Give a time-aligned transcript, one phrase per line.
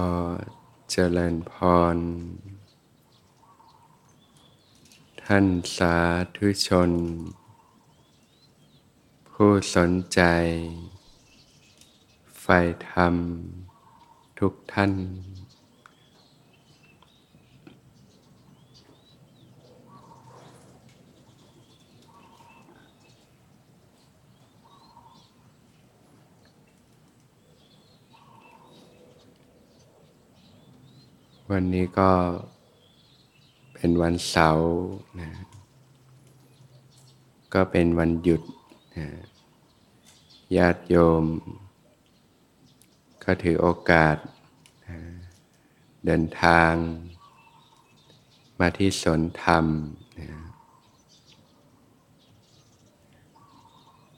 [0.00, 0.06] อ
[0.90, 1.52] เจริญพ
[1.94, 1.96] ร
[5.24, 5.46] ท่าน
[5.76, 5.96] สา
[6.36, 6.90] ธุชน
[9.30, 10.20] ผู้สนใจ
[12.40, 12.58] ใฝ่
[12.90, 13.14] ธรรม
[14.38, 14.92] ทุกท่าน
[31.56, 32.12] วันนี้ก็
[33.74, 34.70] เป็นวันเสาร์
[35.20, 35.30] นะ
[37.54, 38.42] ก็เป็นวันหยุด
[38.96, 39.08] นะ
[40.56, 41.24] ญาติโยม
[43.24, 44.16] ก็ถือโอกาส
[44.86, 44.98] นะ
[46.04, 46.72] เดินทาง
[48.60, 49.66] มาที่สนธรรม
[50.20, 50.28] นะ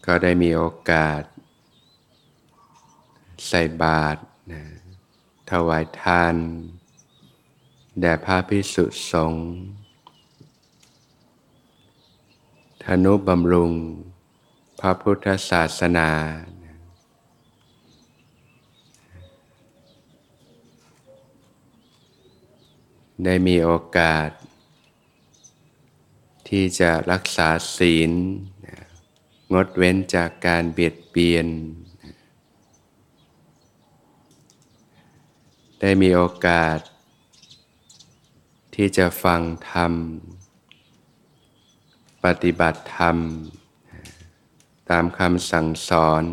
[0.07, 1.23] ก็ได้มีโอกาส
[3.49, 4.21] ใส่บาตร
[4.53, 4.63] นะ
[5.51, 6.37] ถวายทาน
[8.01, 9.49] แด่พระพิสุสงฆ์
[12.85, 13.73] ธนุบำรุง
[14.81, 16.11] พระพุทธศาสนา
[23.25, 24.31] ได้มีโอกาส
[26.49, 28.11] ที่จะรักษาศีล
[29.53, 31.47] งดเว้นจากการเบียดเบียน
[35.81, 36.79] ได้มีโอกาส
[38.75, 39.93] ที่จะฟังธรรม
[42.25, 43.17] ปฏิบัติธรรม
[44.91, 46.25] ตามคำสั่งสอน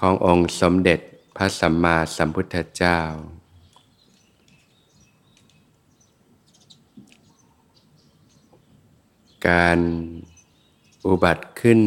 [0.00, 1.00] ขององค์สมเด็จ
[1.36, 3.00] พระสัมมาสัมพุทธเจ้า
[9.48, 9.78] การ
[11.06, 11.80] อุบัติขึ้น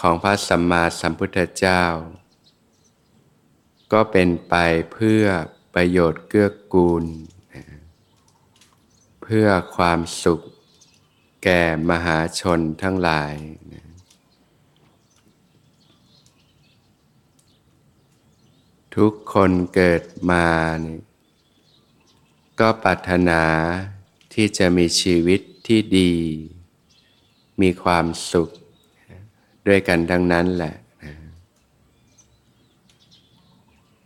[0.00, 1.84] ของพระสัมมาสัมพุทธเจ้า
[3.92, 4.54] ก็เป็นไป
[4.92, 5.24] เพื่อ
[5.74, 7.04] ประโยชน์เกื้อกูล
[9.28, 10.40] เพื่อความสุข
[11.44, 13.34] แก่มหาชนทั้งหลาย
[18.96, 20.48] ทุกคนเกิดมา
[20.84, 20.98] นี่
[22.60, 23.42] ก็ปรารถนา
[24.34, 26.14] ที่จะมีชีวิตที่ดี
[27.62, 28.48] มีความสุข
[29.66, 30.74] ด้วยกันดังนั้นแหละ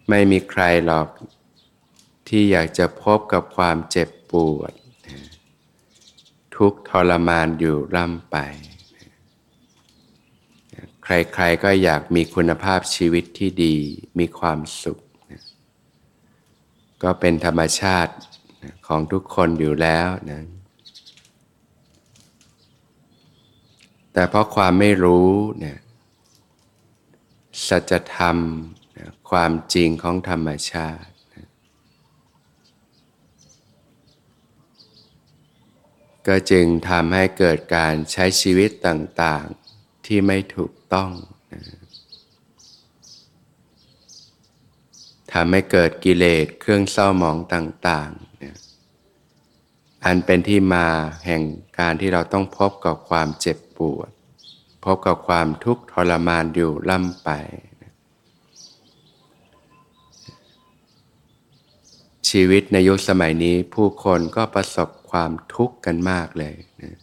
[0.08, 1.08] ไม่มีใครหรอก
[2.28, 4.74] ที่อยากจะพบกับความเจ็บปวด
[6.58, 8.36] ทุกทรมานอยู่ร่ำไป
[11.04, 13.76] ใครๆก็อยากมีคุณภาพชีวิตที่ดี
[14.18, 14.98] มีความสุข
[17.02, 18.14] ก็เป็นธรรมชาติ
[18.86, 20.42] ของทุกคนอยู่แล้วนะ
[24.12, 25.78] แต่เพราะความไม่รู้เนี่ย
[27.68, 28.36] สัจธรรม
[29.30, 31.10] ความจริงของธรรมชาติ
[36.28, 41.10] ก็จึงทำให้เกิดการใช้ชีวิตต่างๆที่ไม่ถูกต้อง
[41.52, 41.62] นะ
[45.32, 48.56] ทำให้เกิดกิเลสเครื่องเศร้าหมองต่างๆนะ
[50.04, 50.86] อันเป็นที่มา
[51.26, 51.42] แห่ง
[51.78, 54.10] การที่เราต้องพบกับความเจ็บปวด
[54.84, 57.30] พบกับความทุกข์ทรมานอยู่ล่ำไป
[62.30, 66.96] ชีวิตในยุคสมัยนี้ผู้คนก็ประสบ ความทุกข์กันมากเลยนะ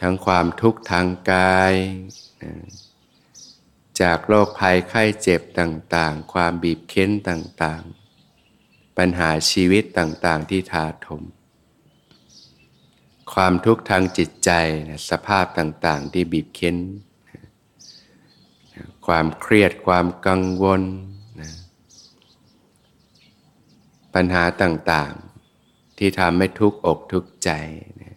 [0.00, 1.74] ทั้งความทุกข์ทางกาย
[2.42, 2.52] นะ
[4.00, 11.22] จากโรคภัยไข้เจ็บต่างๆ ความบีบเค้นต่างๆ ปัญหาชีวิตต่างๆ ที่ถาถม
[13.34, 14.50] ความทุกข์ทางจิตใจ
[14.88, 16.76] นะสภาพต่างๆ ที่บีบเค้น
[19.06, 20.82] ความเครียดความกังวล
[21.40, 21.50] นะ
[24.14, 25.23] ปัญหาต่างๆ
[25.98, 27.50] ที่ทำให้ทุกอกทุกใจ
[28.02, 28.14] นะ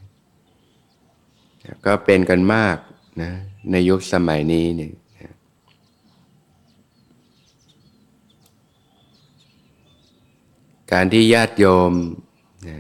[1.86, 2.78] ก็เป็นกันมาก
[3.22, 3.32] นะ
[3.72, 4.94] ในยุคสมัยนี้เนี่ย
[10.92, 11.94] การที่ญาติโยม
[12.68, 12.78] นะ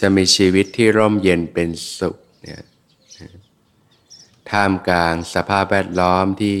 [0.00, 1.68] จะมีชีวิตที่ร่มเย็นเป็น
[1.98, 2.62] สุขเนี่ย
[4.50, 6.56] ท่ามกลางสภาพแวดล้อมที่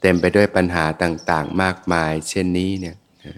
[0.00, 3.36] เต็มไปด้วยปัญหาต่าง ๆ มากมาย เช่นนี้เนี่ยนะ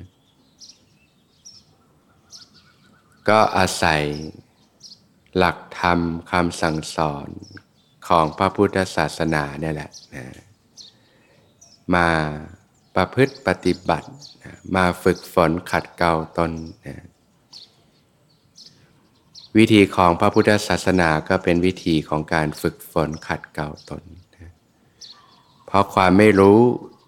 [3.29, 4.03] ก็อาศัย
[5.37, 5.99] หลักธรรม
[6.31, 7.29] คำสั่งสอน
[8.09, 10.25] ของพระพุทธศาสนาเนี่ยแหละนะ
[11.94, 12.09] มา
[12.97, 14.09] ประพฤติปฏิบัติ
[14.76, 16.53] มาฝึกฝนขัดเกลาตน
[16.87, 16.97] นะ
[19.56, 24.03] วิธีของพระพุทธศาสนาก็เป็นวิธีของการฝึกฝนขัดเกลาตน
[24.37, 24.50] นะ
[25.67, 26.61] เพราะความไม่รู้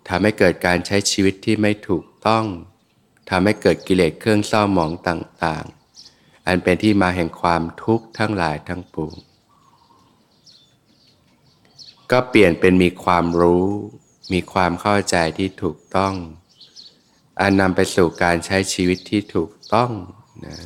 [0.09, 2.45] ทำให้เกิดการใช้ชีวิตที่ไม่ถูกต้อง
[3.31, 5.67] ทำให้เกิดกิเลสเครื่องเศร้าหมองต่าง
[6.47, 9.15] อันเป็นที่มาแห่งความทุกข์ทั้งหลายทั้งปวง
[12.11, 13.67] ก็เปลี่ยนเป็นมีความรู้
[14.33, 16.15] มีความเข้าใจที่ถูกต้อง
[17.41, 19.91] อันนำไปสู่การใช้ชีวิตที่ถูกต้อง
[20.47, 20.57] นะ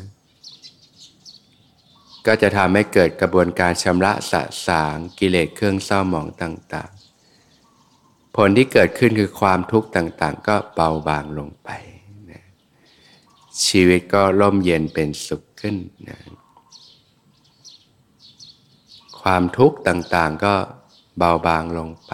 [2.26, 11.68] ก็จะทำให้เกิดกระบวนการชำระสะสางกิเลสเครื่องเศร้าหมองต่างๆ ผลที่เกิดขึ้นคือความทุกข์ต่างๆ ก็เบาบางลงไป
[12.30, 12.44] นะ
[13.66, 15.76] ชีวิตก็ร่มเย็นเป็นสุข ขึ้น
[16.08, 16.18] นะ
[19.22, 20.54] ความทุกข์ต่างๆก็
[21.18, 22.12] เบาบางลงไป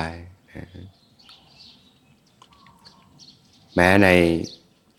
[0.55, 0.65] นะ
[3.75, 4.09] แม้ใน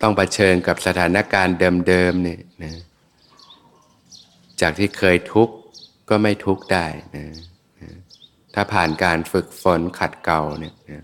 [0.02, 1.56] ต้องเผชิญกับสถานการณ์
[1.88, 2.74] เดิมๆเนี่ยนะ
[4.62, 5.56] จากที่เคยทุกข์
[6.10, 6.86] ก็ไม่ทุกข์ได้
[7.16, 7.26] นะ
[7.82, 7.90] นะ
[8.54, 11.04] ถ้าผ่านการฝึกฝนขัดเกลาเนี่ยนะ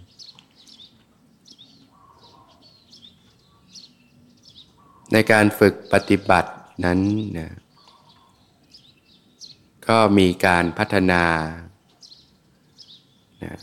[5.13, 6.51] ในการฝึกปฏิบัติ
[6.83, 6.99] นั้น
[7.37, 7.49] นะ
[9.87, 11.23] ก็มีการพัฒนา
[13.43, 13.53] นะ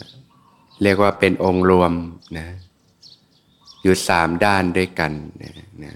[0.83, 1.93] เรียกว่าเป็นองค์รวม
[2.39, 2.47] นะ
[3.83, 5.13] อยู่สามด้านด้วยกัน
[5.43, 5.55] นะ
[5.85, 5.95] นะ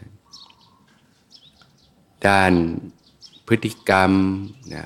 [2.26, 2.52] ด้าน
[3.46, 4.12] พฤติกรรม
[4.74, 4.82] นะ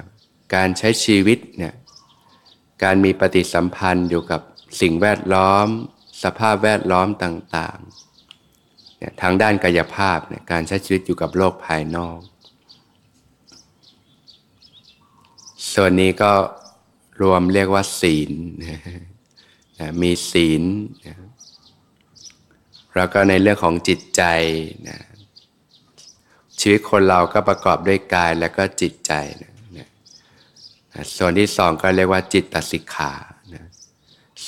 [0.54, 1.74] การใช้ชีวิตนี่ย
[2.82, 4.40] การมีปฏิสัมพันธ์อยู่กับ
[4.80, 5.66] สิ่งแวดล้อม
[6.22, 8.07] สภาพแวดล้อมต่าง ๆ
[9.22, 10.18] ทางด้านกายภาพ
[10.50, 12.18] การใช้ชีวิตอยู่กับโลกภายนอก
[15.72, 16.32] ส่วนนี้ก็
[17.22, 18.32] รวมเรียกว่า ศีล
[20.02, 20.62] มีศีล
[22.94, 24.22] แล้วก็ในเรื่องของจิตใจ
[24.88, 24.98] นะ
[26.60, 29.12] ชีวิตคนเราก็ประกอบด้วยกายและก็จิตใจ
[29.42, 29.88] นะ
[31.16, 33.12] ส่วนที่สองก็เรียกว่าจิตตสิกขา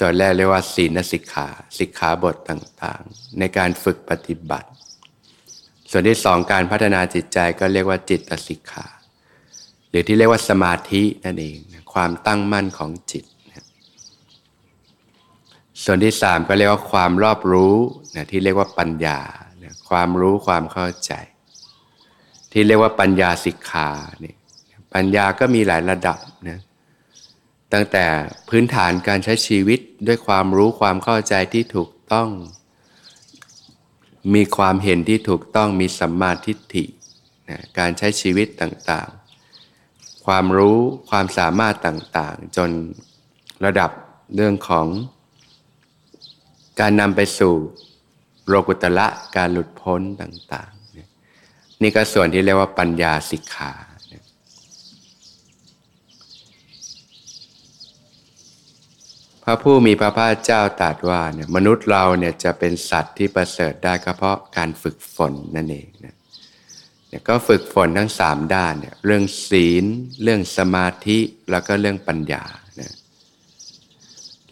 [0.03, 1.49] ส่วนแรกเรียกว่าศีลสิกขา
[1.79, 4.69] สิกขาบทต่างๆ ในการฝึกปฏิบัติ
[5.91, 8.87] ส่วนที่สองการพัฒนาจิตใจก็เรียกว่าจิตสิกขา
[9.89, 11.59] หรือที่เรียกว่าสมาธินั่นเอง
[11.93, 13.25] ความตั้งมั่นของจิต
[15.85, 17.75] ส่วนที่สามก็เรียกว่าความรอบรู้
[18.17, 19.19] นะที่เรียกว่าปัญญา
[19.63, 21.13] นะความรู้ความเข้าใจ
[22.53, 23.89] ที่เรียกว่าปัญญาสิกขา
[24.21, 24.37] เนี่ย
[24.95, 26.19] ปัญญาก็มีหลายระดับ
[26.49, 26.59] นะ
[27.73, 28.07] ตั้งแต่
[28.49, 32.29] พื้นฐานการใช้ชีวิตด้วยความรู้ความเข้าใจที่ถูกต้อง
[34.35, 36.85] มีความเห็นที่ถูกต้องมีสัมมาทิฏฐิ
[37.49, 40.79] นะการใช้ชีวิตต่างๆ ความรู้
[41.11, 42.71] ความสามารถต่างๆ จน
[43.65, 43.91] ระดับ
[44.35, 44.87] เรื่องของ
[46.81, 47.55] การนำไปสู่
[48.49, 49.07] โลกุตละ
[49.37, 53.73] การหลุดพ้นต่างๆ นี่ก็ส่วนที่เรียกว่าปัญญาสิกขา
[59.40, 66.17] พ ระผู้มีพระภาคเจ้าตรัสว่าเนี่ยมนุษย์เราเนี่ยจะเป็นสัตว์ที่ประเสริฐได้ก็เพราะการฝึกฝนนั่นเองนะ
[67.09, 69.85] เนี่ยก็ฝึกฝนทั้งสามด้านเนี่ยเรื่องศีล
[70.23, 71.19] เรื่องสมาธิ
[71.51, 72.45] แล้วก็เรื่องปัญญา
[72.81, 72.93] นะ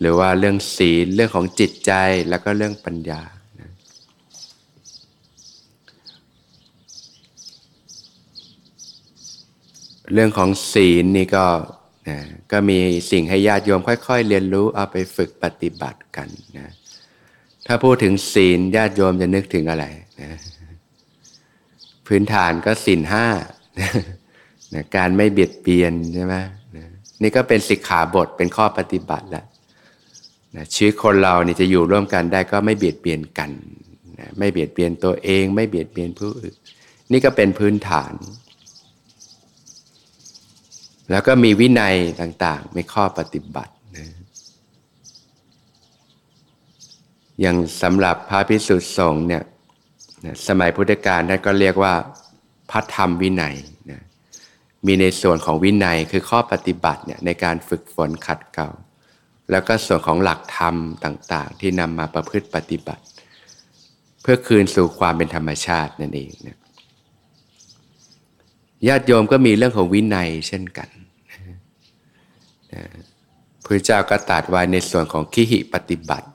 [0.00, 1.92] หรือว่าเรื่องศีลเรื่องของจิตใจ
[2.28, 3.22] แล้วก็เรื่องปัญญา
[10.12, 11.46] เรื่องของศีลนี่ก็
[12.08, 12.18] นะ
[12.52, 12.78] ก็มี
[13.10, 16.28] สิ่งให้ญาติโยมค่อย ๆ เรียนรู้เอาไปฝึกปฏิบัติกัน
[16.58, 16.68] นะ
[17.66, 19.84] ถ้าพูดถึงศีลญาติโยมจะนึกถึงอะไร
[20.22, 20.32] นะ
[22.06, 23.26] พื้นฐานก็ศีลห้า
[24.74, 26.34] นะการไม่เบียดเบียนใช่ไหม
[26.76, 26.84] นะ
[27.22, 29.44] นี่ก็เป็นสิกขาบทเป็นข้อปฏิบัติแล้ว
[30.56, 33.50] นะชีวิตคนเรานี่จะอยู่ร่วมกันได้ก็ไม่เบียดเบียนกัน
[34.18, 36.54] นะไม่เบียดเบียนตัวเอง ไม่เบียดเบียนผู้อื่น
[37.12, 38.12] นี่ก็เป็นพื้นฐาน
[41.10, 44.06] แล้วก็มีวินัยต่างๆมีข้อปฏิบัตินะ
[47.40, 49.42] อย่างสำหรับพระพิสุทธิสงฆ์เนี่ย
[50.48, 51.94] สมัยพุทธกาลท่านก็เรียกว่า
[52.70, 53.56] พระธรรมวินัย
[53.90, 54.00] นะ
[54.86, 58.68] มีในส่วนของวินัยคือข้อปฏิบัติเนี่ยในการฝึกฝนขัดเกลา
[59.50, 60.74] แล้วก็ส่วนของหลักธรรม
[61.04, 63.04] ต่างๆ ที่นำมาประพฤติปฏิบัติ
[64.22, 66.58] เพื่อคืนสู่ความเป็นธรรมชาตินั่นเองนะ
[68.88, 70.88] ญาติโยมก็มีเรื่องของวินัยเช่นกัน
[73.64, 76.28] พระเจ้าก็ตัดไว้ในส่วนของขีหิปฏิบัติ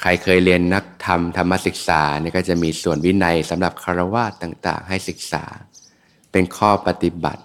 [0.00, 5.44] ใครเคยเรียนนักธรรมธรรมศึกษาเนี่ยก็จะมีส่วนวินัยสำหรับคารวะต่าง ๆ ให้ศึกษา
[6.32, 7.42] เป็นข้อปฏิบัติ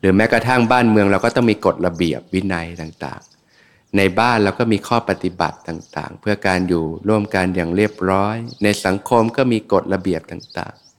[0.00, 10.91] หรือแม้กระทั่งบ้านเมืองเราก็ต้องมีกฎระเบียบวินัยต่างๆ ในบ้านเราก็มีข้อปฏิบัติต่างๆ เพื่อการอยู่ร่วมกันอย่างเรียบร้อย ในสังคมก็มีกฎระเบียบต่างๆ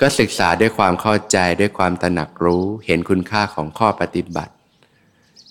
[0.00, 4.52] ก็ศึกษาด้วยความเข้าใจด้วยความตระหนักรู้เห็นคุณค่าของข้อปฏิบัติ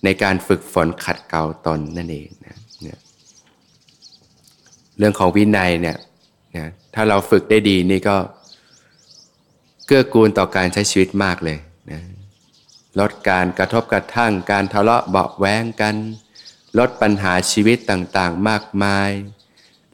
[0.04, 3.00] ในการฝึกฝนขัดเกลาตนนั่นเองนะเนี่ย
[4.98, 5.98] เรื่องของวินัยเนี่ย
[6.58, 8.18] นะถ้าเราฝึกได้ดีนี่ก็
[9.86, 11.58] เกื้อกูลต่อการใช้ชีวิตมากเลย
[11.92, 12.02] นะ
[13.00, 15.96] ลดการกระทบกระทั่ง การทะเลาะเบาแว้งกัน
[16.80, 19.10] ลดปัญหาชีวิตต่างๆ มากมาย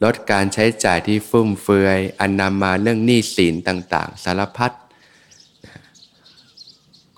[0.04, 4.72] ลดการใช้จ่ายที่ฟุ่มเฟือย อันนำมาเรื่องหนี้สินต่าง ๆ สารพัด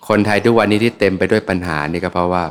[0.08, 2.44] คนไทยทุกวันนี้ที่เต็มไปด้วยปัญหานี่ก็เพราะว่า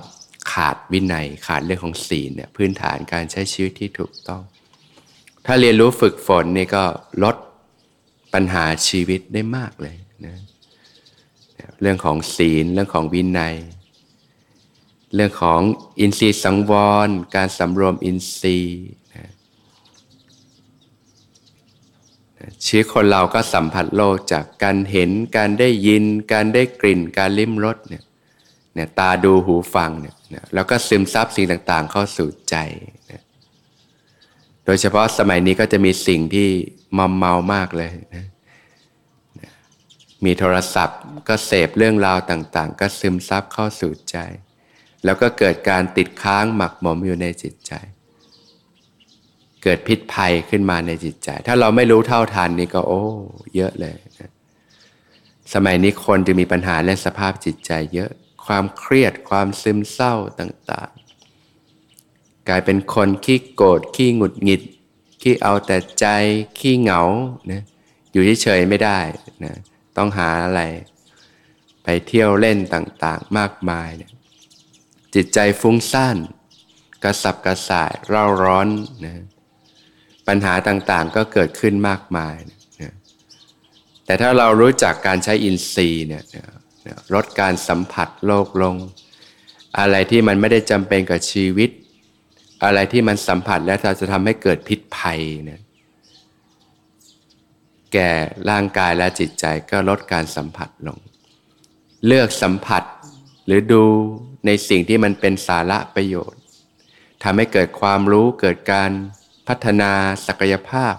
[0.52, 4.42] ขาดวินัยขาดเรื่องของศีลเนี่ยพื้นฐานการใช้ชีวิตที่ถูกต้อง
[5.46, 6.84] ถ้าเรียนรู้ฝึกฝนนี่ก็
[7.24, 7.36] ลด
[8.34, 10.36] ปัญหาชีวิตได้มากเลยนะ
[11.82, 13.56] เรื่องของศีลเรื่องของวินัย
[15.16, 15.62] เรื่องของ
[16.00, 16.74] อินทรีย์สังว
[17.08, 18.84] ร การสำรวมอินทรีย์
[22.66, 28.04] ชีวิตคนเราก็สัมผัสโลกจากการเห็นการได้ยิน การได้กลิ่น การลิ้มรสเนี่ย
[28.74, 30.16] เนี่ยตาดูหูฟังเนี่ย
[30.54, 32.56] แล้วก็ซึมซับสิ่งต่างๆ เข้าสู่ใจ
[34.66, 36.48] โดยเฉพาะสมัยนี้ก็จะมีสิ่งที่
[36.98, 38.26] มอมเมามากเลยนะ
[40.26, 44.18] มีโทรศัพท์ก็เสพเรื่องราวต่างๆ ก็ซึมซับเข้าสู่ใจ
[45.06, 47.74] แล้วก็เกิดการติดค้างหมักหมมอยู่ในจิตใจ
[49.64, 53.04] เกิดพิษภัยขึ้นมาในจิตใจ ถ้าเราไม่รู้เท่าทันนี่ก็โอ้
[53.56, 54.32] เยอะเลยนะ
[55.54, 58.12] สมัยนี้คนจะมีปัญหาเรื่องสภาพจิตใจเยอะ
[58.46, 60.92] ความเครียดความซึมเศร้าต่าง
[61.70, 64.62] ๆ กลายเป็นคนขี้โกรธขี้หงุดหงิด
[65.22, 66.06] ขี้เอาแต่ใจ
[66.60, 67.02] ขี้เหงา
[67.52, 67.64] นะ
[68.12, 69.00] อยู่เฉยๆไม่ได้
[69.44, 69.54] นะ
[69.98, 70.62] ต้องหาอะไร
[71.84, 74.12] ไปเที่ยวเล่นต่างๆ มากมายเนี่ย
[75.16, 76.18] จิตใจฟุ้งซ่าน
[77.04, 78.68] กระสับกระส่ายเร่าร้อน
[79.06, 79.14] นะ
[80.34, 82.60] ปัญหาต่างๆก็เกิดขึ้นมากมายนะ
[84.06, 86.24] แต่ถ้าเรารู้จักการใช้อินทรีย์เนี่ย
[87.14, 88.76] ลดการสัมผัสโลกลง
[89.80, 91.70] อะไรที่มันไม่ได้จำเป็นกับชีวิต
[92.64, 95.62] อะไรที่มันสัมผัสแล้วจะทำให้เกิดพิษภัยเนี่ย
[97.94, 98.12] แก่
[98.50, 100.98] ร่างกายและจิตใจก็ลดการสัมผัสลง
[102.08, 102.84] เลือกสัมผัส
[103.46, 103.84] หรือดู
[104.46, 106.42] ในสิ่งที่มันเป็นสาระประโยชน์
[107.24, 108.92] ทำให้เกิดความรู้เกิดการ
[109.48, 109.92] พัฒนา
[110.28, 110.96] ศักยภาพ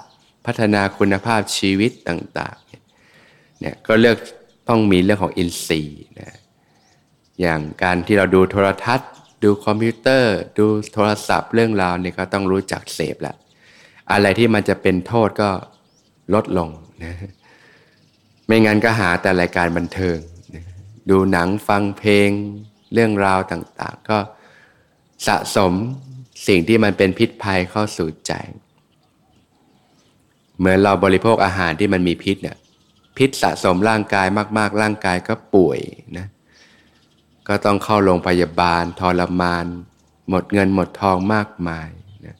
[0.46, 4.16] พัฒนาคุณภาพชีวิตต่างๆเนี่ยก็เลือก
[4.68, 6.38] ต้องมีเรื่องของอินทรีย์นะ
[7.40, 9.10] อย่างการที่เราดูโทรทัศน์
[9.42, 13.36] ดูคอมพิวเตอร์ ดูโทรศัพท์เรื่องราวเนี่ยก็ต้องรู้จักเสพแหละ
[14.12, 15.50] อะไรที่มันจะเป็นโทษก็
[16.34, 16.68] ลดลง
[17.04, 17.14] นะ
[18.46, 20.18] ไม่งั้นก็หาแต่รายการบันเทิง
[20.54, 20.64] นะ
[21.10, 22.30] ดูหนังฟังเพลง
[22.92, 24.18] เรื่องราวต่างๆ ก็
[25.26, 25.72] สะสม
[26.46, 28.32] สิ่งที่มันเป็นพิษภัยเข้าสู่ใจ
[30.58, 32.56] เหมือนเราบริโภคอาหารที่มันมีพิษเนี่ย
[33.16, 34.26] พิษสะสมร่างกาย
[34.58, 35.78] มาก ๆ ร่างกายก็ป่วย
[36.18, 36.26] นะ
[37.48, 39.66] ก็ต้องเข้าโรงพยาบาลทรมาน
[40.28, 41.88] หมดเงินหมดทองมากมาย
[42.26, 42.36] นะ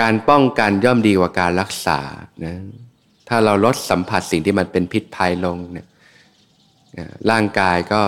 [0.00, 2.00] การป้องกันย่อมดีกว่าการรักษา
[2.44, 2.54] นะ
[3.28, 5.86] ถ้าเราลดสัมผัสสิ่งที่มันเป็นพิษภัยลงเนี่ย
[7.30, 8.02] ร่างกายก็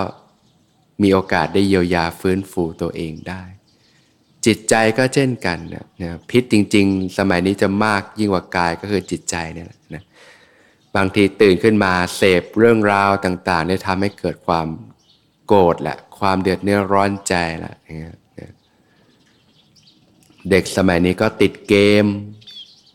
[1.03, 3.43] มีโอกาสได้เยียวยาฟื้นฟูตัวเองได้
[4.45, 5.57] จิตใจก็เช่นกัน
[6.03, 10.03] นะพิษจริง ๆ สมัยนี้จะมากยิ่งกว่ากายก็คือจิตใจเนี่ยนะ
[10.95, 14.67] บางทีตื่นขึ้นมาเสพเรื่องราวต่างๆเนี่ยทำให้เกิดความ
[15.47, 17.33] โกรธแหละความเดือดเนื้อร้อนใจ
[17.63, 18.15] ละอย่างเงี้ย
[20.49, 22.05] เด็กสมัยนี้ก็ติดเกม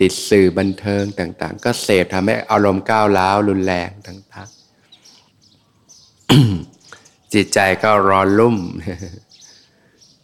[0.01, 4.49] ติดสื่อบันเทิงต่าง ๆ ก็เสพทำให้อารมณ์ก้าวร้าวรุนแรงต่าง
[5.91, 8.57] ๆ จิตใจก็ร้อนลุ่ม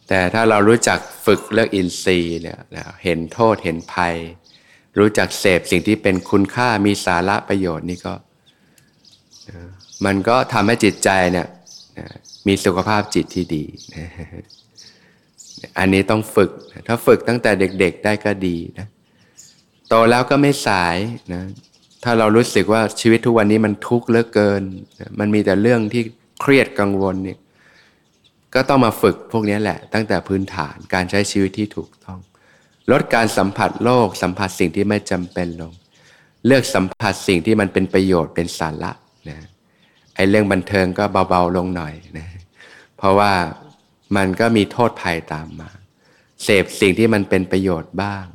[0.07, 2.59] แต่ถ้าเรารู้จักฝึกเรื่องอินทรีย์เนี่ย
[3.03, 4.15] เห็นโทษเห็นภัย
[4.99, 8.13] รู้จักเสพสิ่งที่เป็นคุณค่ามีสาระประโยชน์นี่ก็
[10.05, 11.47] มันก็ทำให้จิตใจเนี่ย
[12.47, 13.63] มีสุขภาพจิตที่ดี
[15.79, 16.51] อันนี้ต้องฝึก
[16.87, 18.87] ถ้าฝึกตั้งแต่เด็ก ๆ ได้ก็ดีนะ
[19.89, 20.97] โตแล้วก็ไม่สาย
[21.33, 21.43] นะ
[22.03, 24.63] ถ้าเรารู้สึกว่าชีวิตทุกวันนี้มันทุกข์เหลือเกิน
[25.19, 26.03] มันมีแต่เรื่องที่
[26.41, 27.37] เครียดกังวลเนี่ย
[28.57, 32.19] ก็ต้องมาฝึกพวกนี้แหละ ตั้งแต่พื้นฐานการใช้ชีวิตที่ถูกต้อง
[32.91, 35.73] ลดการสัมผัสโลก สัมผัสสิ่งที่ไม่จำเป็นลง
[36.45, 38.91] เลือกสัมผัสสิ่งที่มันเป็นประโยชน์เป็นสาระ
[39.29, 39.37] นะ
[40.15, 42.27] ไอ้เรื่องบันเทิงก็เบาๆลงหน่อยนะ
[42.97, 43.33] เพราะว่า
[44.15, 45.69] มันก็มีโทษภัยตามมา
[46.43, 48.25] เสพสิ่งที่มันเป็นประโยชน์บ้าง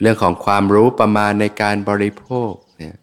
[0.00, 2.96] เรื่องของความรู้ประมาณในการบริโภคเนี่ย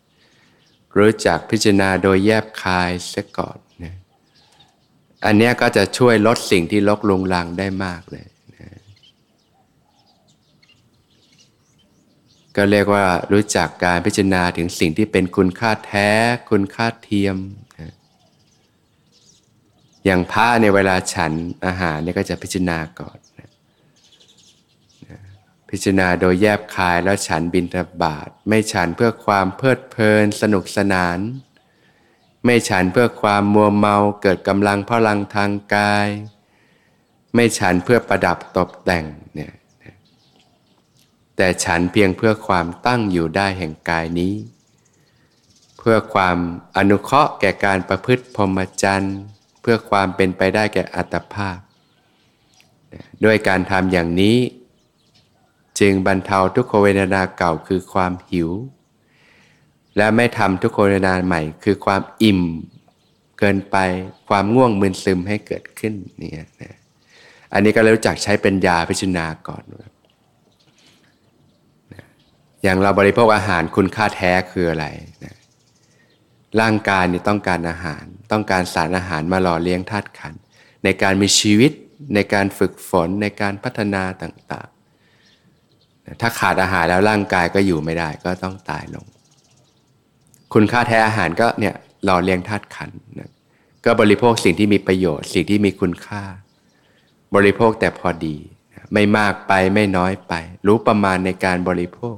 [0.98, 3.58] รู้จักพิจารณาโดยแยบคายเสียก่อน
[5.26, 8.26] อันนี้ก็จะช่วยลดสิ่งที่ลกลงลังได้มากเลย
[12.56, 16.10] ก็เรียกว่ารู้จักการพิจารณาถึงสิ่งที่เป็นคุณค่าแท้
[16.50, 17.38] คุณค่าเทียม
[20.06, 21.32] อย่างพระในเวลาฉัน
[21.66, 23.18] อาหารเนี่ยก็จะพิจารณาก่อน
[25.70, 31.20] พิจารณาโดยแยบคายแล้วฉันบินทบาทไม่ฉันเพื่อความเพลิดเพลินสนุกสนาน
[32.48, 36.08] ไม่ฉันเพื่อความมัวเมาเกิดกำลังพลังทางกาย
[37.34, 39.54] ไม่ฉันเพื่อประดับตกแต่งเนี่ย
[41.36, 44.36] แต่ฉันเพียงเพื่อความตั้งอยู่ได้แห่งกายนี้
[45.78, 46.38] เพื่อความ
[46.78, 49.18] อนุเคราะห์แก่การประพฤติพรหมจรรย์
[49.62, 51.58] เพื่อความเป็นไปได้แก่อัตภาพ
[53.26, 54.38] ด้วยการทำอย่างนี้
[55.80, 58.50] จึงบรรเทาทุกขเวทนาเก่าคือความหิว
[59.98, 62.42] และไม่ทำทุกขเวทนาใหม่ คือความอิ่ม
[63.40, 63.78] เกินไป
[64.30, 66.76] ความง่วงมึนซึมให้เกิดขึ้นนี่นะ
[67.54, 69.64] อันนี้ก็รู้จักใช้เป็นยาพิจารณาก่อน
[72.64, 74.86] อย่างเราบริโภคอาหารคุณค่าแท้คืออะไร
[75.24, 75.36] นะ
[76.62, 80.34] ร่างกายนี่ต้องการอาหาร ต้องการสารอาหารมาหล่อเลี้ยงธาตุขัน
[80.84, 81.72] ในการมีชีวิต
[82.16, 89.06] ในการฝึกฝนในการพัฒนาต่างๆ ถ้าขาดอาหารแล้วร่างกายก็อยู่ไม่ได้ก็ต้องตายลง
[90.54, 92.90] คุณค่าแท้อาหารก็เนี่ยหล่อเลี้ยงธาตุขัน
[93.20, 93.30] นะ
[93.86, 96.24] ก็บริโภคสิ่งที่มีประโยชน์ สิ่งที่มีคุณค่า
[97.36, 98.38] บริโภคแต่พอดี
[98.94, 100.34] ไม่มากไปไม่น้อยไป
[100.68, 102.18] รู้ประมาณในการบริโภค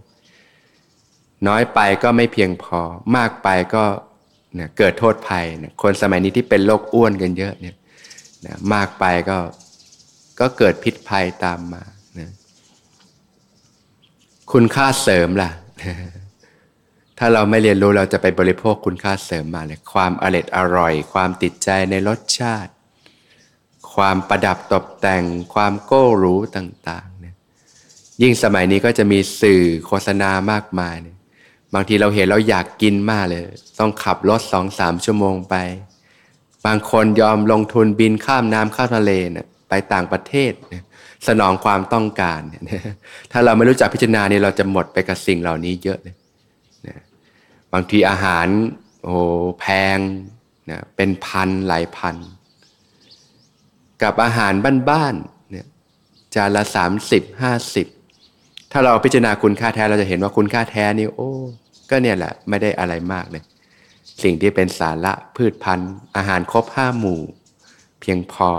[1.48, 2.80] น้อยไปก็ไม่เพียงพอ
[3.18, 3.84] มากไปก็
[4.60, 7.76] นะเกิดโทษภัยนะคนสมัยนี้ที่เป็นโรคอ้วนกันเยอะเนี่ย
[8.46, 9.38] นะมากไปก็
[10.40, 11.84] ก็เกิดพิษภัยตามมา
[12.20, 12.30] นะ
[14.52, 15.50] คุณค่าเสริมล่ะ
[17.22, 22.72] ถ้าเราไม่เรียนรู้เราจะไปบริโภคคุณค่าเสริมมาเลยความอร่อยอร่อย ความติดใจในรสชาติ
[23.94, 25.24] ความประดับตกแต่ง
[25.54, 27.36] ความโก้รู้ต่างๆเนี่ย
[28.22, 31.18] ยิ่งสมัยนี้ก็จะมีสื่อโฆษณามากมายเนี่ย
[31.74, 33.44] บางทีเราเห็นเราอยากกินมากเลย
[33.80, 35.56] ต้องขับรถสองสามชั่วโมงไป
[36.66, 40.52] บางคนยอมลงทุนบินข้ามน้ำข้ามทะเลเนี่ยไปต่างประเทศ
[41.28, 42.64] สนองความต้องการเนี่ย
[43.32, 46.16] ถ้าเราไม่รู้จักพิจารณาเนี่ยเราจะหมดไปกับสิ่งเหล่านี้เยอะเลย
[47.74, 48.48] บางทีอาหาร
[49.04, 49.16] โอ้
[49.60, 49.98] แพง
[50.70, 52.16] นะเป็นพันหลายพัน
[54.04, 54.54] กับอาหาร
[54.90, 55.68] บ้านๆเนี่ย
[56.36, 57.88] จานละสามสิบห้าสิบ
[58.72, 61.32] ถ้าเราพิจารณาคุณค่าแท้เราจะเห็นว่าคุณค่าแท้นี่โอ้
[61.90, 63.44] ก็เนี่ยแหละไม่ได้อะไรมากเลย
[64.24, 67.22] สิ่งที่เป็นสาระพืชพันธุ์อาหารครบห้าหมู่
[68.02, 68.50] เพียงพอ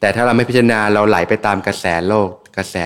[0.00, 2.76] แต่ถ้าเราไม่พิจารณาเราไหลไปตามกระแสโลก กระแส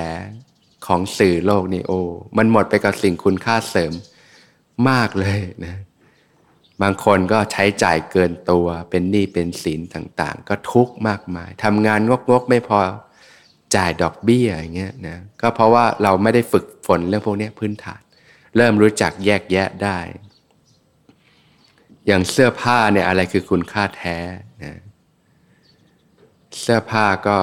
[0.87, 2.01] ของสื่อโลกนี่โอ้
[2.37, 3.93] มันหมดไปกับสิ่งคุณค่าเสริม
[4.89, 5.77] มากเลยนะ
[6.83, 12.79] บางคนก็ใช้จ่ายเกินตัวเป็นหนี้เป็นสินต่างๆ ก็ทุกข์มากมายทำงานงกๆ ไม่พอ
[13.77, 18.01] จ่ายดอกเบี้ยอย่างเงี้ยนะก็เพราะว่าเราไม่ได้ฝึกฝนเรื่องพวกนี้พื้นฐาน
[18.57, 19.99] เริ่มรู้จักแยกแยะได้
[22.07, 24.19] อย่างเสื้อผ้าเนี่ยอะไรคือคุณค่าแท้
[24.65, 24.79] นะ
[26.61, 27.39] เสื้อผ้าก็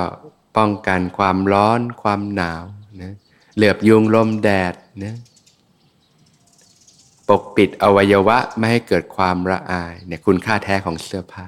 [0.58, 2.64] ป้องกันความร้อนความหนาว
[3.02, 3.14] นะ
[3.56, 4.74] เหลือบยุงลมแดด
[5.04, 5.16] นะ
[7.30, 11.46] ปกปิดอวัยวะไม่ให้เกิดความระอายเนี่ยคุณค่าแท้ของเสื้อผ้า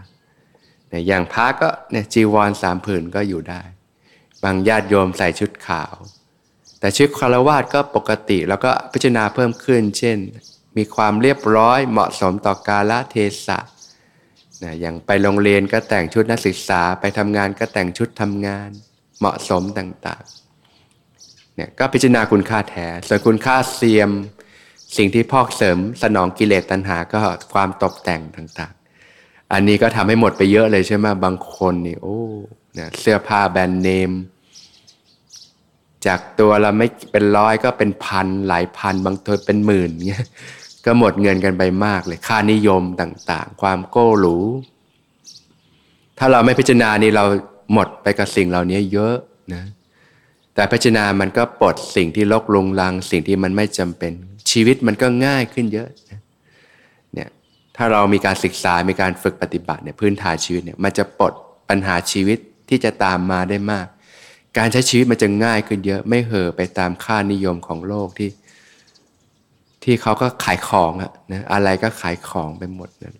[0.89, 3.61] เนี่ยอย่างพระก็เนี่ยจีวรสามผืนก็อยู่ได้
[4.43, 5.93] บางญาติโยมใส่ชุดขาว
[6.79, 10.17] แต่ชุดคารวาสก็ปกติแล้วก็พิจารณาเพิ่มขึ้น เช่น
[10.77, 13.15] มีความเรียบร้อยเหมาะสมต่อกาลเท
[13.45, 13.59] ศะ
[14.63, 18.69] นะอย่างไปโรงเรียนก็แต่งชุดนักศึกษาไปทำงานก็แต่งชุดทำงาน
[19.19, 24.09] เหมาะสมต่างๆเนี่ยก็พิจารณาคุณค่าแท้ส่วนคุณค่าเสียม
[24.97, 27.19] สิ่งที่พอกเสริมสนองกิเลสตัณหาก็
[27.53, 32.19] ความตกแต่งต่างๆ อันนี้ก็ทำให้หมดไปเยอะเลยใช่ไหมบางคนนี่โอ้
[32.73, 34.11] เนี่ยเสื้อผ้าแบรนด์เนม
[36.05, 40.25] จากตัวเราไม่เป็นร้อยก็เป็นพันหลายพัน บางตัวเป็นหมื่นเงี้ย
[40.85, 44.37] ก็หมดเงินกันไปมากเลย ค่านิยมต่างๆ ความโก้หรู
[46.17, 47.23] ถ้าเราไม่พิจารณานี่เรา
[47.73, 49.15] หมดไปกับสิ่งเหล่านี้เยอะ
[49.53, 49.63] นะ
[50.59, 54.13] แต่พิจารณามันก็ปลดสิ่งที่ลกลงลัง สิ่งที่มันไม่จำเป็น
[54.51, 56.19] ชีวิตมันก็ง่ายขึ้นเยอะนะ
[57.13, 57.29] เนี่ย
[57.75, 61.33] ถ้าเรามีการศึกษา มีการฝึกปฏิบัติเนี่ยพื้นฐานชีวิตเนี่ยมันจะปลด
[61.69, 62.37] ปัญหาชีวิต
[62.69, 63.87] ที่จะตามมาได้มาก
[64.57, 68.29] การใช้ชีวิตมันจะง่ายขึ้นเยอะไม่เห่อไปตามค่านิยมของโลกที่
[69.83, 73.13] ที่เขาก็ขายของอะนะอะไรก็ขายของไปหมดนะ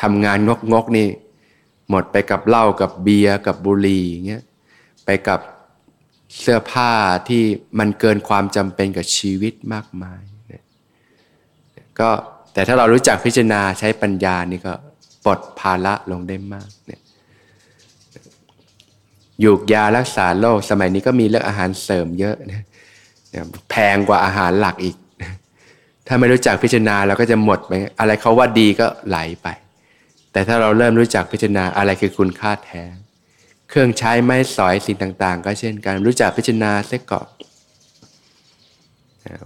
[0.00, 1.06] ทำงานงกงกนี่
[1.90, 4.42] หมดไปกับเหล้ากับเบียร์กับบุหรี่เงี้ย
[5.06, 5.40] ไปกับ
[6.40, 6.90] เสื้อผ้า
[7.28, 7.42] ที่
[7.78, 10.62] มันเกินความจำเป็นกับชีวิตมากมายนะ
[12.00, 12.10] ก็
[12.52, 14.72] แต่ถ้าเรารู้จักพิจารณาใช้ปัญญานี่ก็
[15.24, 17.00] ปลดภาระลงได้มากเนี่ย
[19.44, 22.64] ยูกยารักษาโรคสมัยนี้ก็มีเรื่องอาหารเสริมเยอะนะ
[23.70, 24.96] แพงกว่าอาหารหลักอีก
[26.06, 29.48] ถ้าไม่รู้จักพิจารณาเราก็จะหมดไปอะไรเขาว่าดีก็ไหลไป
[30.32, 32.82] แต่ถ้าเราเริ่มรู้จักพิจารณาอะไรคือคุณค่าแท้
[33.76, 37.28] เครื่องใช้ไม้สอยสิ่งต่าง ๆ ก็เช่นกันรู้จักพิจารณาเสียก่อน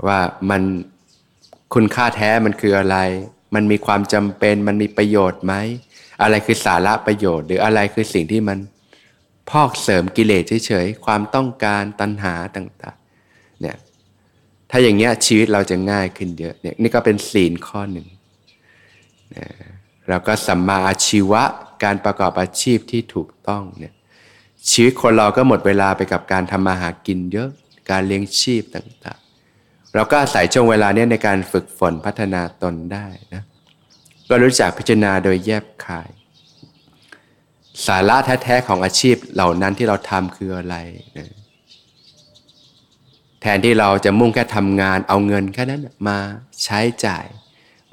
[0.07, 0.19] ว่า
[0.51, 0.63] มัน
[1.75, 2.97] คุณค่าแท้มันคืออะไร
[3.55, 5.55] มันมีความจำเป็น มันมีประโยชน์ไหม
[6.23, 8.59] อะไรคือสาระประโยชน์ หรืออะไรคือสิ่งที่มัน
[9.51, 13.77] พอกเสริมกิเลสเฉยๆ ความต้องการตัณหาต่างๆ เนี่ย
[14.71, 18.07] ถ้าอย่างเงี้ยชีวิตเราจะง่ายขึ้นเยอะ เนี่ยนี่ก็เป็นศีลข้อหนึ่ง
[19.37, 19.47] นะ
[20.09, 21.43] แล้วก็สัมมาอาชีวะ
[21.85, 23.95] การประกอบอาชีพที่ถูกต้องเนี่ย
[24.71, 27.51] ชีวิตคนเราก็หมดเวลาไปกับการทำมาหากินเยอะ
[27.91, 33.43] การเลี้ยงชีพต่างๆ เราก็อาศัยช่วงเวลาเนี้ยในการฝึกฝนพัฒนาตนได้นะ
[34.29, 36.09] ก็รู้จักพิจารณาโดยแยบคาย
[37.87, 40.77] สาระแท้ๆของอาชีพเหล่านั้นที่เราทำคืออะไร
[41.19, 41.35] นะ
[43.43, 46.19] แทนที่เราจะมุ่งแค่ทำงานเอาเงินแค่นั้นมา
[46.65, 47.25] ใช้จ่าย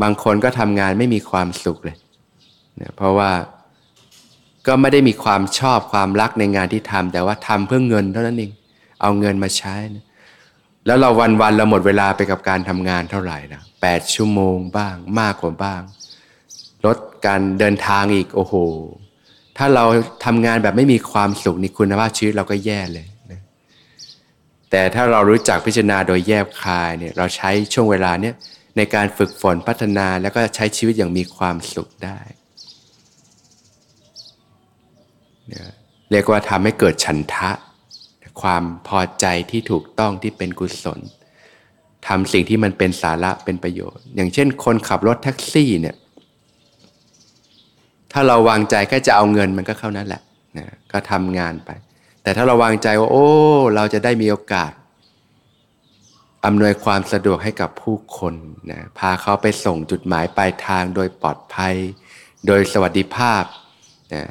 [0.02, 1.98] บางคนก็ทำงานไม่มีความสุขเลย
[2.82, 3.32] นะเพราะว่า
[4.68, 8.52] ก็ไม่ได้มีความชอบความรักในงานที่ทำแต่ว่าทำเพื่อเงินเท่านั้นเอง
[9.02, 10.06] เอาเงินมาใช้นะ
[10.86, 15.82] แล้วเราวันๆเราหมดเวลาไปกับการทำงานเท่าไหร่นะแปดชั่วโมงบ้างมากกว่าบ้าง
[16.86, 18.56] ลดการเดินทางอีกโอ้โห
[19.58, 19.86] ถ้าเรา
[20.26, 23.42] ทำงานแบบไม่มีความสุขในคุณภาพชีวิตเราก็แย่เลยนะ
[24.72, 28.36] แต่ถ้าเรารู้จักพิจารณาโดยแยบคายเนี่ยเราใช้ช่วงเวลาเนี้ย
[28.78, 32.20] ในการฝึกฝนพัฒนาแล้วก็ใช้ชีวิตอย่างมีความสุขได้
[36.12, 37.52] เรียกว่าทำให้เกิดฉันทะ
[38.42, 41.00] ความพอใจที่ถูกต้องที่เป็นกุศล
[42.08, 45.96] ทำสิ่งที่มันเป็นสาระเป็นประโยชน์ อย่างเช่น คนขับรถแท็กซี่เนี่ย
[48.12, 50.22] ถ้าเราวางใจแค่จะเอาเงินมันก็เข้านั้นแหละ
[50.58, 51.70] นะก็ทำงานไป
[52.24, 53.28] แต่ถ้าเราวางใจว่า โอ้
[53.76, 54.72] เราจะได้มีโอกาส
[56.46, 58.34] อำนวยความสะดวกให้กับผู้คน
[58.72, 61.76] นะพาเขาไปส่งจุดหมายปลายทางโดยปลอดภัย
[62.48, 63.44] โดยสวัสดิภาพ
[64.14, 64.24] นะ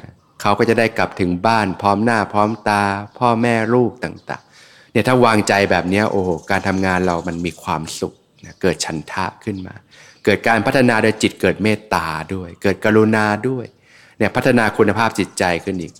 [0.45, 2.83] เขาก็จะได้กลับถึงบ้านพร้อมหน้าพร้อมตา
[3.19, 8.13] พ่อแม่ลูกต่างๆเนี่ยถ้าวางใจแบบนี้โอ้การทำงานเรามันมีความสุข
[8.45, 9.75] นะเกิดฉันทะขึ้นมา
[10.25, 13.65] เกิดการพัฒนาโดยจิตเกิดเมตตาด้วย เกิดกรุณาด้วย
[14.17, 15.91] เนี่ยพัฒนาคุณภาพจิตใจขึ้นอีก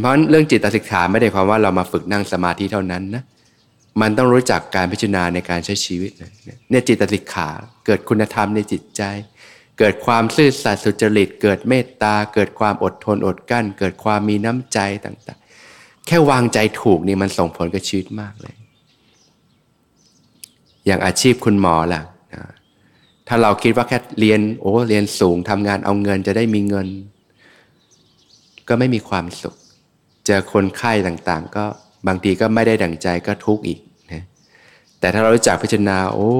[0.00, 3.22] เพราะเรื่องจิตสิกขาไม่ได้ความว่าเรามาฝึกนั่งสมาธิเท่านั้นนะ
[4.00, 6.10] มันต้องรู้จักการพิจารณาในการใช้ชีวิต
[6.70, 7.48] เนี่ยจิตสิกขา
[7.86, 9.02] เกิดคุณธรรมในจิตใจ
[9.78, 18.54] เกิดความซื่อสัตย์สุจริต เกิดเมตตา เกิดความอดทนอดกั้น เกิดความมีน้ำใจต่างๆ แค่วางใจถูกนี่มันส่งผลกับชีวิตมากเลย
[20.86, 22.02] อย่างอาชีพคุณหมอล่ะ
[23.28, 26.88] ถ้าเราคิดว่าแค่เรียนโอ้เรียนสูงทำงานเอาเงินจะได้มีเงิน
[28.68, 29.54] ก็ไม่มีความสุข
[30.26, 31.64] เจอคนไข้ต่างๆ ก็
[32.06, 33.80] บางทีก็ไม่ได้ดั่งใจก็ทุกข์อีก
[34.12, 34.24] นะ
[35.00, 36.30] แต่ถ้าเรารู้จักพิจารณาโอ้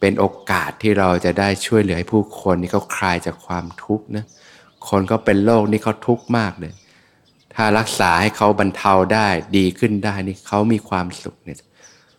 [0.00, 4.24] เป็นโอกาสที่เราจะได้ช่วยเหลือให้ผู้คนนี่เขาคลายจากความทุกข์นะ
[4.88, 6.72] คนก็เป็นโรคนี่เขาทุกข์มากเลย
[7.54, 11.58] ถ้ารักษาให้เขาบรรเทาได้ดีขึ้นได้นี่เขามีความสุขเนี่ย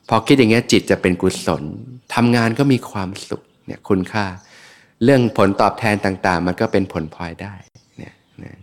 [0.09, 1.63] พอคิดอย่างเงี้ยจิตจะเป็นกุศล
[2.13, 4.25] ทำงานก็มีความสุขเนี่ยคุณค่า
[5.03, 7.53] เรื่องผลตอบแทนต่างๆ มันก็เป็นผลพลอยได้
[7.99, 8.55] เนะ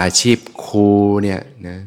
[0.00, 0.88] อาชีพครู
[1.22, 1.78] เนี่ยนะ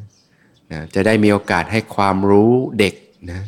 [0.71, 2.93] นะจะได้มีโอกาสให้ความรู้เด็ก
[3.31, 3.41] นะ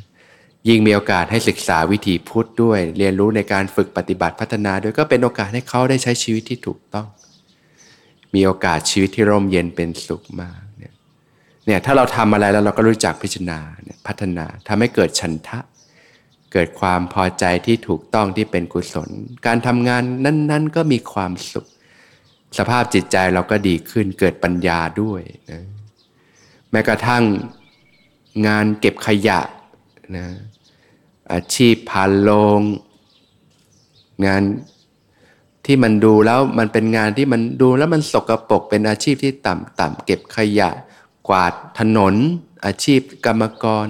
[0.70, 7.08] ยิ่งมีโอกาสให้ศึกษาวิถีพุทธด้วย เรียนรู้ในการฝึกปฏิบัติพัฒนาด้วยก็เป็นโอกาสให้เขาได้ใช้ชีวิตที่ถูกต้อง
[8.36, 10.94] มีโอกาสชีวิตที่ร่มเย็นเป็นสุขมากเนี่ย
[11.66, 13.60] เนี่ยถ้าเราทำอะไรแล้วเราก็รู้จักพิจารณา
[14.08, 15.60] พัฒนาทำให้เกิดฉันทะ
[16.54, 19.10] เกิดความพอใจที่ถูกต้องที่เป็นกุศล
[19.46, 21.68] การทำงานนั้น ๆ ก็มีความสุข
[22.58, 25.22] สภาพจิตใจเราก็ดีขึ้นเกิดปัญญาด้วย
[25.52, 25.64] นะ
[26.72, 27.24] แม้กระทั่ง
[28.48, 29.40] งานเก็บขยะ
[30.18, 30.28] นะ
[31.34, 32.62] อาชีพพานโลง
[34.26, 34.44] งาน
[35.66, 40.70] ที่มันดูแล้วมันเป็นงานที่มันดูแล้วมันสกรปรกเป็นอาชีพที่ต่ำต่ำเก็บขยะ
[41.30, 42.16] กวาดถนน
[42.66, 43.88] อาชีพกรรมกร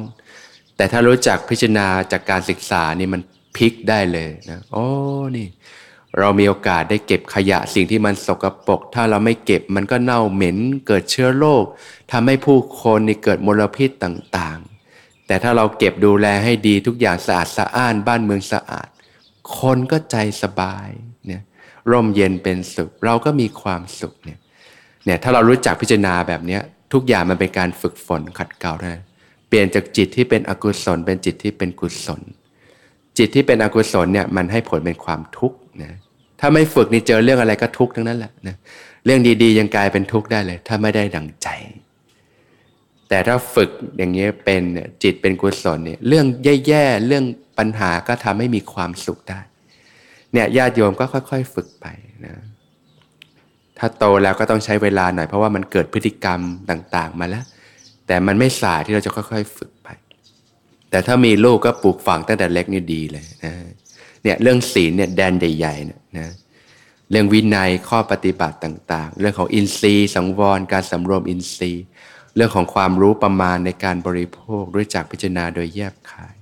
[0.75, 3.21] แต่ถ้ารู้จักพิจารณาจากการศึกษานี่มัน
[3.55, 4.86] พลิกได้เลยนะโอ้
[5.38, 5.47] นี่
[6.17, 10.57] เรามีโอกาสได้เก็บขยะสิ่งที่มันสกรปรกถ้าเราไม่เก็บมันก็เน่าเหม็น
[10.88, 11.63] เกิดเชื้อโรค
[12.12, 14.60] ทำให้ผู้คนนี่เกิดมลพิษต่าง
[15.32, 18.89] แต่ถ้าเราเก็บดูแลให้ดีทุกอย่างสะอาดสะอ้านบ้านเมืองสะอาด
[19.60, 20.89] คนก็ใจสบาย
[21.28, 21.41] เนี่ย
[21.91, 24.39] ร่มเย็นเป็นสุข เราก็มีความสุขเนี่ย
[25.06, 26.60] เนี่ยถ้าเรารู้จักพิจารณาแบบนี้
[26.94, 28.94] ทุกอย่างมันเป็นการฝึกฝนขัดเกลาได้
[29.48, 32.22] เปลี่ยนจากจิตที่เป็นอกุศล เป็นจิตที่เป็นกุศล
[33.17, 35.94] จิตที่เป็นอกุศลเนี่ยมันให้ผลเป็นความทุกข์นะ
[36.39, 38.56] ถ้าไม่ฝึกนี่เจอเรื่องอะไรก็ทุกข์ทั้งนั้นแหละนะ
[39.06, 41.50] เรื่องดีๆยังกลายเป็นทุกข์ได้เลย ถ้าไม่ได้ดังใจ
[43.13, 44.63] แต่ถ้าฝึกอย่างนี้เป็น
[45.04, 46.26] จิตเป็นกุศลเนี่ยเรื่อง
[46.67, 47.26] แย่ๆเรื่อง
[47.60, 49.39] ปัญหาก็ทำให้มีความสุขได้
[50.34, 51.86] เนี่ยญาติโยมก็ค่อยๆ ฝึกไป
[52.26, 52.34] นะ
[53.78, 57.45] ถ้าโตแล้วก็ต้องใช้เวลาหน่อยเพราะว่ามันเกิดพฤติกรรมต่างๆมาแล้ว
[58.08, 59.88] แต่มันไม่สายที่เราจะค่อยๆ ฝึกไป
[60.89, 63.54] แต่ถ้ามีลูกก็ปลูกฝังตั้งแต่เล็กนี่ดีเลยนะ
[64.24, 66.28] เนี่ยเรื่องศีลเนี่ยแดนใหญ่ๆนะนะ
[67.12, 71.86] เรื่องวินัยข้อปฏิบัติต่าง ๆ เรื่องของอินทรีย์ สังวรการสำรวมอินทรีย์
[72.36, 76.36] เรื่องของความรู้ประมาณในการบริโภคด้วยจากพิจารณาโดยแยบคาย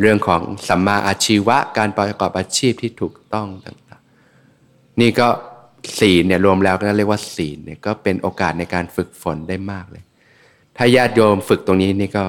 [0.00, 5.28] เรื่องของสัมมาอาชีวะการประกอบอาชีพที่ถูกต้องต่างๆ นี่ก็
[5.98, 10.02] ศีลเนี่ยรวมแล้วก็เรียกว่าศีลเนี่ยก็เป็นโอกาสในการฝึกฝนได้มากเลย
[10.76, 12.24] ถ้าญาติโยมฝึกตรงนี้นี่ก็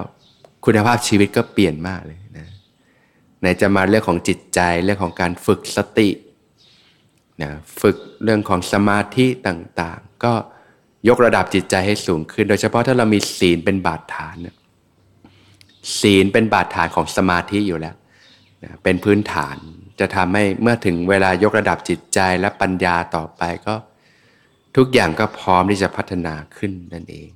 [0.65, 2.47] คุณภาพชีวิตก็เปลี่ยนมากเลยนะ
[3.39, 6.09] ไหนจะมาเรื่องของจิตใจเรื่องของการฝึกสติ
[7.41, 10.33] นะฝึกเรื่องของสมาธิต่างๆ ก็
[11.09, 14.35] ยกระดับจิตใจให้สูงขึ้น โดยเฉพาะถ้าเรามีศีลเป็นบาดฐาน
[15.99, 17.95] ศีลเป็นบาดฐานของสมาธิอยู่แล้ว
[18.83, 19.57] เป็นพื้นฐาน
[19.99, 23.75] จะทำให้เมื่อถึงเวลายกระดับจิตใจและปัญญาต่อไปก็
[24.77, 27.29] ทุกอย่างก็พร้อมที่จะพัฒนาขึ้นนั่นเอง